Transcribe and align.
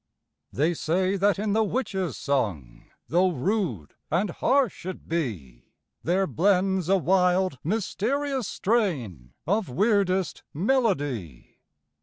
They 0.51 0.73
say 0.73 1.15
that 1.17 1.37
in 1.37 1.53
the 1.53 1.63
witchÆs 1.63 2.15
song, 2.15 2.85
Though 3.07 3.29
rude 3.29 3.93
and 4.09 4.31
harsh 4.31 4.83
it 4.87 5.07
be, 5.07 5.65
There 6.01 6.25
blends 6.25 6.89
a 6.89 6.97
wild, 6.97 7.59
mysterious 7.63 8.47
strain 8.47 9.33
Of 9.45 9.69
weirdest 9.69 10.41
melody. 10.55 11.59